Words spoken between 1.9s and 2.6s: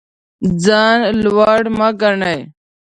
ګڼئ.